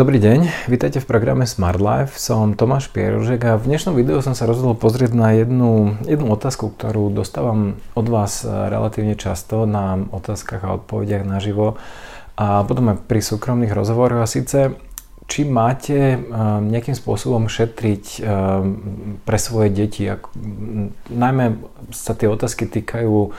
[0.00, 4.32] Dobrý deň, vítajte v programe Smart Life, som Tomáš Pierožek a v dnešnom videu som
[4.32, 10.64] sa rozhodol pozrieť na jednu, jednu otázku, ktorú dostávam od vás relatívne často na otázkach
[10.64, 11.76] a odpovediach naživo
[12.32, 14.72] a potom aj pri súkromných rozhovoroch a síce
[15.28, 16.16] či máte
[16.64, 18.24] nejakým spôsobom šetriť
[19.28, 20.08] pre svoje deti.
[21.12, 21.60] Najmä
[21.92, 23.36] sa tie otázky týkajú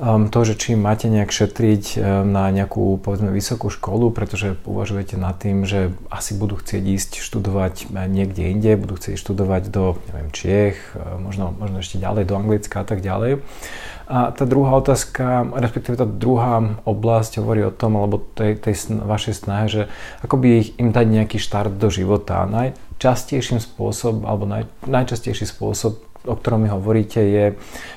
[0.00, 5.36] to, že či máte nejak šetriť um, na nejakú povedzme vysokú školu, pretože uvažujete nad
[5.36, 10.28] tým, že asi budú chcieť ísť študovať uh, niekde inde, budú chcieť študovať do neviem,
[10.32, 13.44] Čiech, uh, možno, možno ešte ďalej do Anglicka a tak ďalej.
[14.12, 19.34] A tá druhá otázka, respektíve tá druhá oblasť hovorí o tom, alebo tej, tej vašej
[19.40, 19.82] snahe, že
[20.20, 22.44] ako by ich, im dať nejaký štart do života.
[22.44, 27.44] Najčastejším spôsob, alebo naj, najčastejší spôsob o ktorom mi hovoríte, je,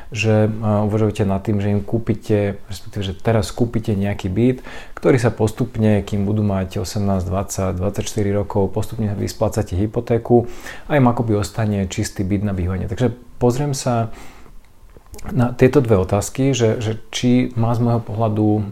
[0.10, 4.58] že uvažujete nad tým, že im kúpite, respektíve, že teraz kúpite nejaký byt,
[4.98, 10.50] ktorý sa postupne, kým budú mať 18, 20, 24 rokov, postupne vysplácate hypotéku
[10.90, 12.90] a im akoby ostane čistý byt na bývanie.
[12.90, 14.14] Takže pozriem sa
[15.32, 18.64] na tieto dve otázky, že, že či má z môjho pohľadu um,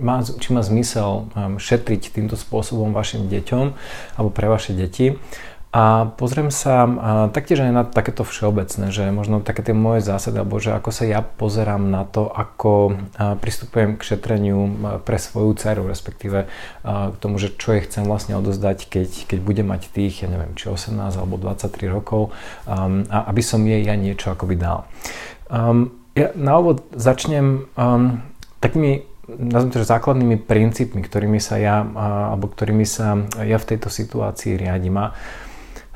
[0.00, 3.64] má, či má zmysel šetriť týmto spôsobom vašim deťom
[4.16, 5.16] alebo pre vaše deti
[5.70, 6.82] a pozriem sa
[7.30, 11.06] taktiež aj na takéto všeobecné, že možno také tie moje zásady, alebo že ako sa
[11.06, 12.98] ja pozerám na to, ako
[13.38, 14.66] pristupujem k šetreniu
[15.06, 16.50] pre svoju dceru, respektíve
[16.82, 20.58] k tomu, že čo jej chcem vlastne odozdať, keď, keď bude mať tých, ja neviem,
[20.58, 22.34] či 18 alebo 23 rokov,
[22.66, 24.90] um, a aby som jej ja niečo akoby dal.
[25.54, 28.18] Um, ja na úvod začnem um,
[28.58, 31.86] takými nazvime to, že základnými princípmi, ktorými sa ja,
[32.34, 34.98] alebo ktorými sa ja v tejto situácii riadím.
[34.98, 35.14] A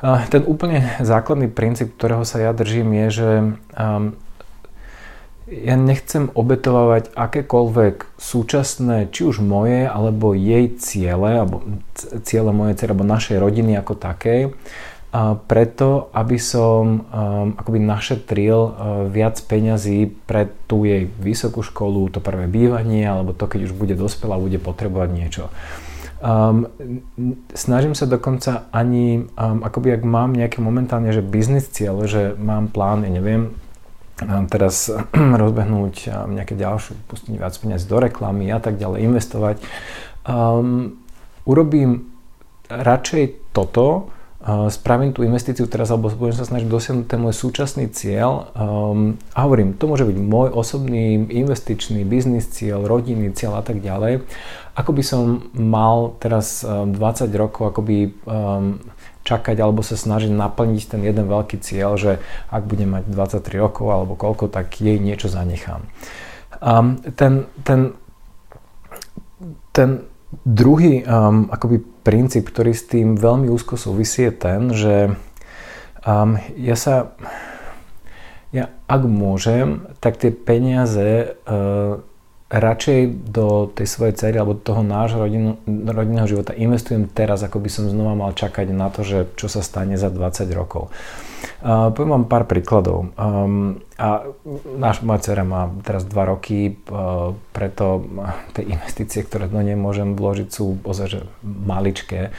[0.04, 3.28] ten úplne základný princíp, ktorého sa ja držím, je, že
[3.72, 4.12] um,
[5.48, 11.64] ja nechcem obetovávať akékoľvek súčasné, či už moje, alebo jej ciele, alebo
[12.24, 14.52] ciele mojej cery, alebo našej rodiny ako takej,
[15.14, 18.72] a preto, aby som um, akoby našetril uh,
[19.06, 23.94] viac peňazí pre tú jej vysokú školu, to prvé bývanie, alebo to, keď už bude
[23.94, 25.44] dospelá, bude potrebovať niečo.
[26.24, 26.72] Um,
[27.52, 32.72] snažím sa dokonca ani, um, akoby ak mám nejaké momentálne, že biznis cieľ, že mám
[32.72, 33.52] plán, ja neviem,
[34.24, 34.88] um, teraz
[35.44, 39.56] rozbehnúť um, nejaké ďalšie, pustiť viac peniaz do reklamy a tak ďalej, investovať.
[40.24, 40.96] Um,
[41.44, 42.08] urobím
[42.72, 44.08] radšej toto,
[44.44, 48.52] spravím tú investíciu teraz, alebo budem sa snažiť dosiahnuť ten môj súčasný cieľ.
[48.52, 53.80] Um, a hovorím, to môže byť môj osobný investičný biznis cieľ, rodinný cieľ a tak
[53.80, 54.20] ďalej.
[54.76, 58.84] Ako by som mal teraz um, 20 rokov akoby um,
[59.24, 62.20] čakať alebo sa snažiť naplniť ten jeden veľký cieľ, že
[62.52, 65.88] ak budem mať 23 rokov alebo koľko, tak jej niečo zanechám.
[66.60, 67.96] Um, ten, ten,
[69.72, 70.04] ten
[70.42, 74.96] druhý um, akoby princíp, ktorý s tým veľmi úzko súvisí, je ten, že
[76.02, 77.14] um, ja sa,
[78.50, 82.02] ja ak môžem, tak tie peniaze uh,
[82.54, 83.00] radšej
[83.34, 85.18] do tej svojej cery alebo toho nášho
[85.66, 89.64] rodinného života investujem teraz, ako by som znova mal čakať na to, že čo sa
[89.64, 90.94] stane za 20 rokov.
[91.62, 93.14] Uh, poviem vám pár príkladov.
[93.14, 94.26] Um, a
[94.74, 98.02] náš, moja dcera má teraz 2 roky, uh, preto
[98.58, 102.34] tie investície, ktoré do nej môžem vložiť, sú ozaj maličké.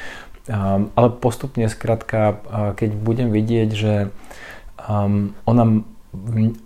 [0.46, 3.94] Um, ale postupne, skrátka, uh, keď budem vidieť, že
[4.86, 5.86] um, ona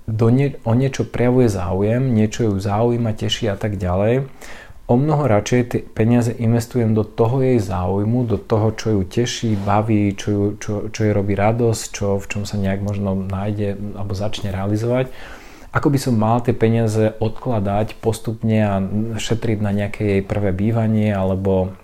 [0.06, 4.30] do nie, o niečo prejavuje záujem, niečo ju zaujíma, teší a tak ďalej,
[4.90, 9.54] o mnoho radšej tie peniaze investujem do toho jej záujmu, do toho, čo ju teší,
[9.62, 13.78] baví, čo, ju, čo, čo jej robí radosť, čo, v čom sa nejak možno nájde
[13.94, 15.14] alebo začne realizovať,
[15.70, 18.82] ako by som mal tie peniaze odkladať postupne a
[19.22, 21.78] šetriť na nejaké jej prvé bývanie alebo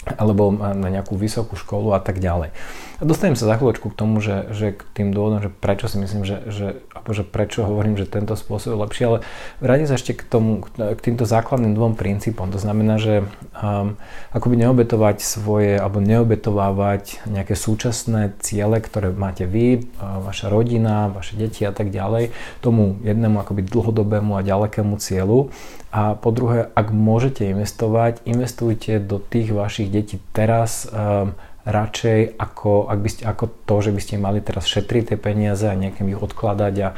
[0.00, 2.56] alebo na nejakú vysokú školu a tak ďalej.
[3.00, 5.96] A dostanem sa za chvíľočku k tomu, že, že k tým dôvodom, že prečo si
[5.96, 9.18] myslím, že, že, že prečo hovorím, že tento spôsob je lepší, ale
[9.56, 12.52] vrátim sa ešte k, tomu, k týmto základným dvom princípom.
[12.52, 13.24] To znamená, že
[13.56, 13.96] um,
[14.36, 21.40] akoby neobetovať svoje, alebo neobetovávať nejaké súčasné ciele, ktoré máte vy, uh, vaša rodina, vaše
[21.40, 25.48] deti a tak ďalej, tomu jednému akoby dlhodobému a ďalekému cieľu.
[25.88, 31.32] A po druhé, ak môžete investovať, investujte do tých vašich detí teraz, um,
[31.64, 35.66] radšej ako, ak by ste, ako to, že by ste mali teraz šetriť tie peniaze
[35.68, 36.90] a nejakým ich odkladať a, a,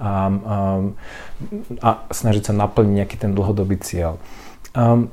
[0.00, 0.56] a,
[1.80, 4.20] a snažiť sa naplniť nejaký ten dlhodobý cieľ.
[4.76, 5.08] Um,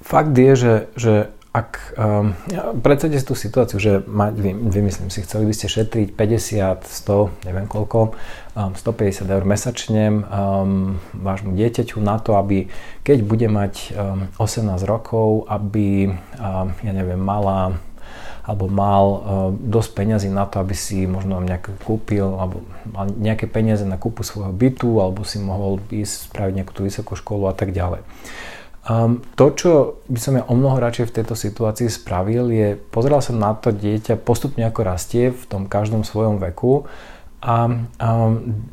[0.00, 1.14] fakt je, že, že
[1.50, 2.30] ak um,
[2.78, 7.50] predstavte si tú situáciu, že ma, vy, vymyslím si, chceli by ste šetriť 50, 100,
[7.50, 8.14] neviem koľko,
[8.54, 12.70] um, 150 eur mesačne um, vášmu dieťaťu na to, aby
[13.02, 17.82] keď bude mať um, 18 rokov, aby, um, ja neviem, mala
[18.46, 19.18] alebo mal uh,
[19.50, 24.22] dosť peňazí na to, aby si možno nejak kúpil alebo mal nejaké peniaze na kúpu
[24.22, 28.06] svojho bytu alebo si mohol ísť spraviť nejakú tú vysokú školu a tak ďalej.
[28.90, 29.70] Um, to, čo
[30.10, 33.70] by som ja o mnoho radšej v tejto situácii spravil, je pozeral som na to
[33.70, 36.90] dieťa postupne ako rastie v tom každom svojom veku
[37.38, 37.86] a um,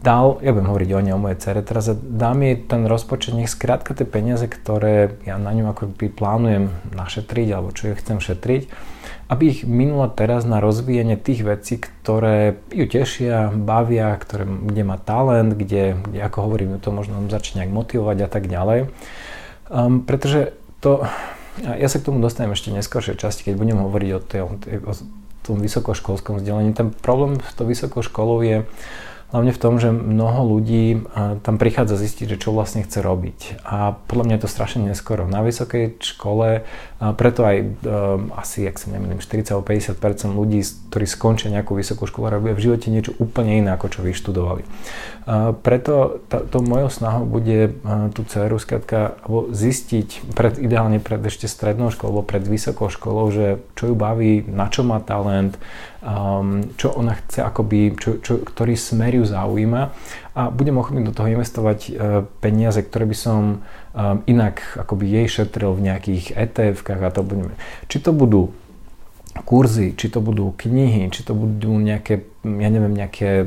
[0.02, 3.46] dal, ja budem hovoriť o nej, o mojej cere, teraz dám jej ten rozpočet, nech
[3.46, 8.18] skrátka tie peniaze, ktoré ja na ňu ako by plánujem našetriť alebo čo ju chcem
[8.18, 8.74] šetriť,
[9.30, 14.98] aby ich minula teraz na rozvíjanie tých vecí, ktoré ju tešia, bavia, ktoré, kde má
[14.98, 18.90] talent, kde, kde ako hovorím, to možno začne nejak motivovať a tak ďalej.
[19.68, 21.04] Um, pretože to,
[21.60, 24.42] ja sa k tomu dostanem ešte neskôršej časti, keď budem hovoriť o, tej,
[24.86, 24.94] o
[25.44, 26.72] tom vysokoškolskom vzdelaní.
[26.72, 28.64] Ten problém s tou vysokou školou je,
[29.28, 31.04] Hlavne v tom, že mnoho ľudí
[31.44, 33.60] tam prichádza zistiť, že čo vlastne chce robiť.
[33.68, 35.28] A podľa mňa je to strašne neskoro.
[35.28, 36.64] Na vysokej škole,
[36.98, 37.76] preto aj
[38.40, 42.88] asi, ak sa nemýlim, 40 50% ľudí, ktorí skončia nejakú vysokú školu, robia v živote
[42.88, 44.64] niečo úplne iné, ako čo vyštudovali.
[45.60, 47.76] Preto tá, to mojou snahou bude
[48.16, 49.20] tú dceru skrátka
[49.52, 54.48] zistiť pred, ideálne pred ešte strednou školou, alebo pred vysokou školou, že čo ju baví,
[54.48, 55.60] na čo má talent,
[56.02, 59.82] um, čo ona chce, akoby, čo, čo, ktorý smer ju zaujíma
[60.38, 61.94] a budem ochotný do toho investovať uh,
[62.44, 63.40] peniaze, ktoré by som
[63.94, 67.54] um, inak akoby jej šetril v nejakých ETF-kách a to budeme.
[67.90, 68.54] Či to budú
[69.46, 73.46] kurzy, či to budú knihy, či to budú nejaké, ja neviem, nejaké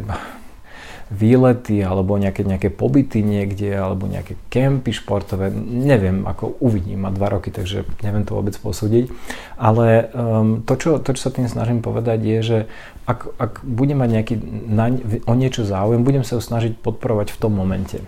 [1.11, 7.35] výlety alebo nejaké, nejaké pobyty niekde alebo nejaké kempy športové, neviem, ako uvidím, má dva
[7.35, 9.11] roky, takže neviem to vôbec posúdiť.
[9.59, 12.59] Ale um, to, čo, to, čo sa tým snažím povedať je, že
[13.11, 14.35] ak, ak budem mať nejaký
[14.71, 14.87] na,
[15.27, 17.99] o niečo záujem, budem sa ho snažiť podporovať v tom momente.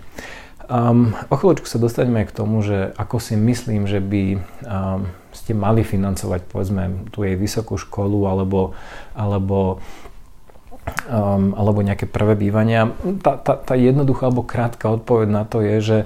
[0.71, 4.23] Um, o chvíľočku sa dostaneme aj k tomu, že ako si myslím, že by
[4.63, 8.71] um, ste mali financovať povedzme tú jej vysokú školu alebo,
[9.11, 9.83] alebo
[11.07, 12.91] um, alebo nejaké prvé bývania.
[13.23, 15.97] Tá, tá, tá jednoduchá alebo krátka odpoveď na to je, že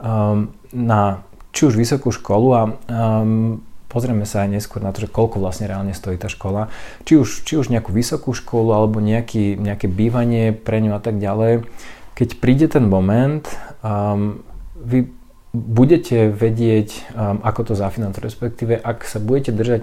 [0.00, 1.24] um, na
[1.56, 5.72] či už vysokú školu a um, pozrieme sa aj neskôr na to, že koľko vlastne
[5.72, 6.68] reálne stojí tá škola,
[7.08, 11.16] či už, či už nejakú vysokú školu alebo nejaký, nejaké bývanie pre ňu a tak
[11.16, 11.64] ďalej.
[12.12, 13.44] Keď príde ten moment,
[13.80, 14.44] um,
[14.76, 15.15] vy
[15.56, 19.82] budete vedieť, um, ako to zafinancovať, respektíve ak sa budete držať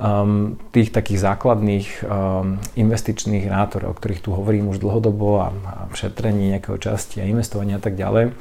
[0.00, 5.74] um, tých takých základných um, investičných rád, o ktorých tu hovorím už dlhodobo a, a
[5.92, 8.32] šetrení nejakého časti a investovania a tak ďalej,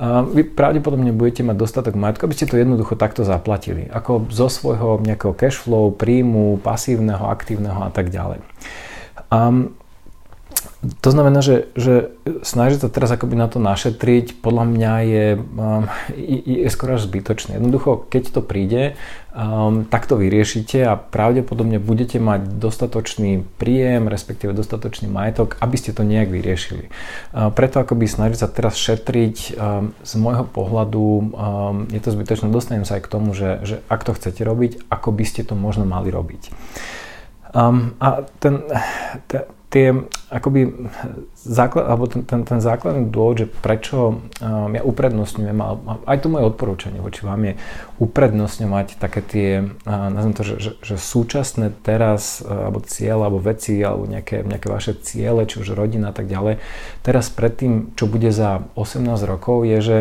[0.00, 3.86] um, vy pravdepodobne budete mať dostatok majetku, aby ste to jednoducho takto zaplatili.
[3.92, 8.40] Ako zo svojho nejakého cash flow, príjmu, pasívneho, aktívneho a tak ďalej.
[9.28, 9.76] Um,
[10.84, 12.12] to znamená, že, že
[12.44, 17.08] snažiť sa teraz akoby na to našetriť, podľa mňa je, um, je, je skoro až
[17.08, 17.56] zbytočné.
[17.56, 18.98] Jednoducho, keď to príde,
[19.32, 25.96] um, tak to vyriešite a pravdepodobne budete mať dostatočný príjem, respektíve dostatočný majetok, aby ste
[25.96, 26.92] to nejak vyriešili.
[27.32, 31.24] Uh, preto akoby snažiť sa teraz šetriť, um, z môjho pohľadu um,
[31.88, 32.52] je to zbytočné.
[32.52, 35.56] Dostanem sa aj k tomu, že, že ak to chcete robiť, ako by ste to
[35.56, 36.52] možno mali robiť.
[37.54, 38.66] Um, a ten,
[39.30, 39.90] ten tie
[40.30, 40.86] akoby
[41.34, 45.58] základ, alebo ten, ten, ten základný dôvod, že prečo um, ja uprednostňujem,
[46.06, 47.54] aj to moje odporúčanie voči vám je
[47.98, 53.42] uprednostňovať také tie, uh, nazvem to, že, že, že súčasné teraz, uh, alebo cieľ, alebo
[53.42, 56.62] veci, alebo nejaké, nejaké vaše ciele, či už rodina a tak ďalej,
[57.02, 59.98] teraz pred tým, čo bude za 18 rokov, je, že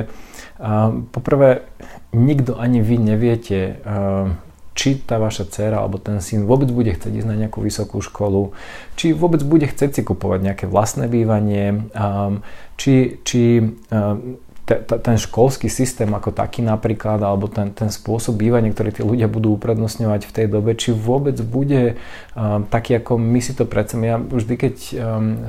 [0.62, 1.66] uh, poprvé
[2.14, 4.30] nikto ani vy neviete, uh,
[4.74, 8.54] či tá vaša dcera alebo ten syn vôbec bude chcieť ísť na nejakú vysokú školu,
[8.98, 12.42] či vôbec bude chcieť si kupovať nejaké vlastné bývanie, um,
[12.78, 13.62] či, či
[13.94, 19.28] um, ten školský systém ako taký napríklad, alebo ten, ten spôsob bývania, ktorý tí ľudia
[19.28, 22.00] budú uprednostňovať v tej dobe, či vôbec bude
[22.32, 24.08] um, taký, ako my si to predstavíme.
[24.08, 24.96] Ja vždy, keď um,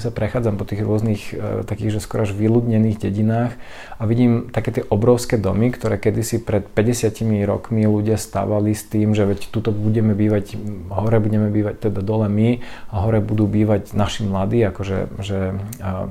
[0.03, 3.55] sa prechádzam po tých rôznych uh, takých, že skoro až vyľudnených dedinách
[3.95, 7.15] a vidím také tie obrovské domy, ktoré kedysi pred 50
[7.47, 10.59] rokmi ľudia stávali s tým, že veď tuto budeme bývať,
[10.91, 12.59] hore budeme bývať teda dole my
[12.91, 16.11] a hore budú bývať naši mladí, akože že, uh,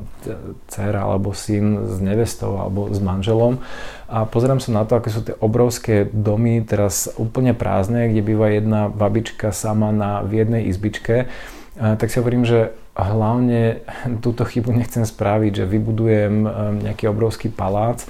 [0.71, 3.59] dcera alebo syn s nevestou alebo s manželom.
[4.07, 8.53] A pozerám sa na to, aké sú tie obrovské domy teraz úplne prázdne, kde býva
[8.53, 11.27] jedna babička sama na, v jednej izbičke,
[11.73, 13.81] tak si hovorím, že hlavne
[14.21, 16.45] túto chybu nechcem spraviť, že vybudujem
[16.85, 18.05] nejaký obrovský palác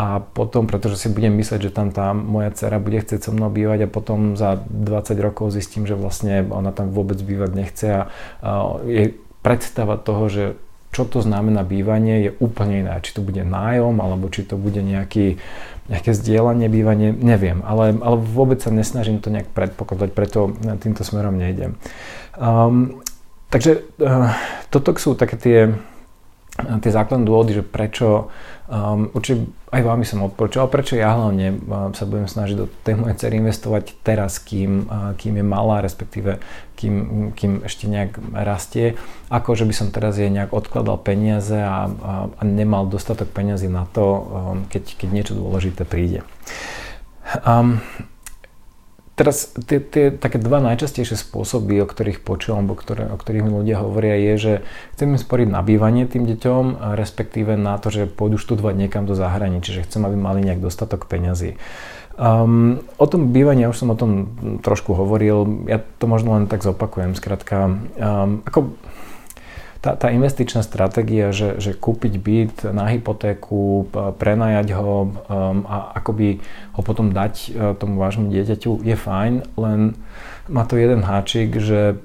[0.00, 3.52] a potom, pretože si budem mysleť, že tam tá moja dcera bude chcieť so mnou
[3.52, 8.08] bývať a potom za 20 rokov zistím, že vlastne ona tam vôbec bývať nechce a
[8.88, 9.12] je
[9.44, 10.44] predstava toho, že
[10.92, 13.00] čo to znamená bývanie je úplne iná.
[13.00, 15.40] Či to bude nájom, alebo či to bude nejaký,
[15.88, 17.64] nejaké zdieľanie bývanie, neviem.
[17.64, 20.52] Ale, ale vôbec sa nesnažím to nejak predpokladať, preto
[20.84, 21.80] týmto smerom nejdem.
[22.36, 23.00] Um,
[23.48, 24.36] takže uh,
[24.68, 25.58] toto sú také tie
[26.52, 28.28] tie základné dôvody, že prečo,
[28.68, 32.68] um, určite aj vám by som odporúčal, prečo ja hlavne um, sa budem snažiť do
[32.84, 36.44] tej mojej cery investovať teraz, kým, uh, kým je malá, respektíve
[36.76, 36.94] kým,
[37.32, 39.00] kým ešte nejak rastie,
[39.32, 43.72] ako že by som teraz jej nejak odkladal peniaze a, a, a nemal dostatok peniazy
[43.72, 44.20] na to, um,
[44.68, 46.20] keď, keď niečo dôležité príde.
[47.48, 47.80] Um,
[49.12, 53.52] Teraz tie, tie také dva najčastejšie spôsoby, o ktorých počujem, alebo ktoré, o ktorých mi
[53.60, 54.52] ľudia hovoria, je, že
[54.96, 59.12] chcem im sporiť na bývanie tým deťom, respektíve na to, že pôjdu študovať niekam do
[59.12, 61.60] zahraničia, že chcem, aby mali nejak dostatok peňazí.
[62.16, 64.32] Um, o tom bývaní, už som o tom
[64.64, 68.76] trošku hovoril, ja to možno len tak zopakujem, skrátka, um, ako
[69.82, 75.10] tá, tá investičná stratégia, že, že kúpiť byt na hypotéku, prenajať ho um,
[75.66, 76.38] a akoby
[76.78, 79.98] ho potom dať uh, tomu vášmu dieťaťu je fajn, len
[80.46, 81.98] má to jeden háčik, že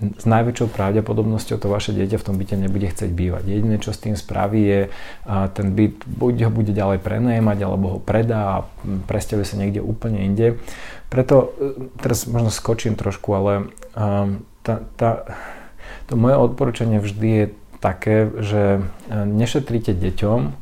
[0.00, 3.44] s najväčšou pravdepodobnosťou to vaše dieťa v tom byte nebude chcieť bývať.
[3.44, 4.80] Jediné, čo s tým spraví, je
[5.52, 8.56] ten byt buď ho bude ďalej prenajemať, alebo ho predá a
[9.04, 10.56] presťahuje sa niekde úplne inde.
[11.12, 15.10] Preto uh, teraz možno skočím trošku, ale um, tá, tá,
[16.06, 17.46] to moje odporúčanie vždy je
[17.80, 18.80] také, že e,
[19.24, 20.52] nešetrite deťom,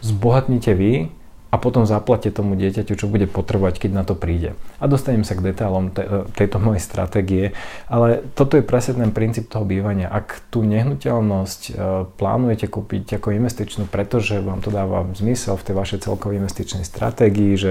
[0.00, 1.12] zbohatnite vy
[1.52, 4.56] a potom zaplate tomu dieťaťu, čo bude potrebovať, keď na to príde.
[4.80, 7.44] A dostanem sa k detailom e, tejto mojej stratégie,
[7.92, 10.08] ale toto je presne ten princíp toho bývania.
[10.08, 11.72] Ak tú nehnuteľnosť e,
[12.16, 17.52] plánujete kúpiť ako investičnú, pretože vám to dáva zmysel v tej vašej celkovej investičnej stratégii,
[17.60, 17.70] že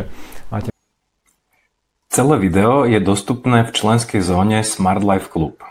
[0.54, 0.70] máte
[2.12, 5.71] Celé video je dostupné v členskej zóne Smart Life Club.